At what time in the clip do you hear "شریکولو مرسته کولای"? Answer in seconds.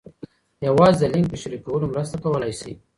1.41-2.53